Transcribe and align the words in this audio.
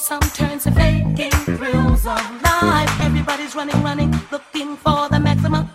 Some 0.00 0.20
turns 0.30 0.64
to 0.64 0.70
faking 0.72 1.30
thrills 1.30 2.06
of 2.06 2.42
life. 2.42 3.00
Everybody's 3.00 3.54
running, 3.54 3.82
running, 3.82 4.10
looking 4.32 4.76
for 4.76 5.08
the 5.10 5.20
maximum. 5.20 5.68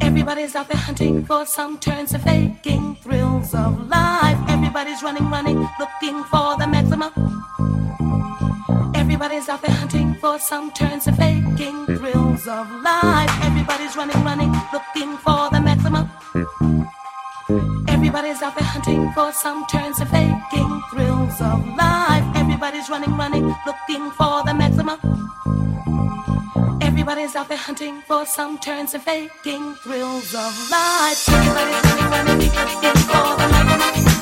Everybody's 0.00 0.54
out 0.54 0.68
there 0.68 0.80
hunting 0.80 1.24
for 1.26 1.44
some 1.44 1.78
turns 1.78 2.12
to 2.12 2.18
faking 2.20 2.94
thrills 3.02 3.54
of 3.54 3.72
life. 3.88 4.38
Everybody's 4.48 5.02
running, 5.02 5.28
running, 5.30 5.58
looking 5.80 6.22
for 6.24 6.56
the 6.58 6.66
maximum. 6.66 7.10
Everybody's 8.94 9.48
out 9.48 9.60
there 9.62 9.74
hunting 9.74 10.14
for 10.14 10.38
some 10.38 10.70
turns 10.72 10.84
to 19.98 20.06
faking 20.06 20.82
thrills 20.90 21.40
of 21.40 21.66
life. 21.76 22.24
Everybody's 22.36 22.88
running, 22.90 23.16
running, 23.16 23.46
looking 23.66 24.10
for 24.12 24.42
the 24.44 24.54
maximum. 24.54 24.98
Everybody's 26.80 27.34
out 27.36 27.48
there 27.48 27.58
hunting 27.58 28.02
for 28.02 28.26
some 28.26 28.58
turns 28.58 28.94
and 28.94 29.02
faking 29.02 29.74
thrills 29.76 30.34
of 30.34 30.70
life. 30.70 31.28
Everybody's 31.28 31.84
running, 31.84 32.10
running, 32.10 32.40
looking 32.40 33.00
for 33.08 33.36
the 33.36 33.48
maximum. 33.48 34.13